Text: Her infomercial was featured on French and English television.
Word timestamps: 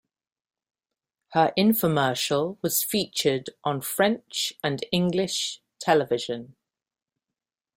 Her 1.33 1.53
infomercial 1.55 2.57
was 2.63 2.81
featured 2.81 3.51
on 3.63 3.81
French 3.81 4.51
and 4.63 4.83
English 4.91 5.61
television. 5.79 6.55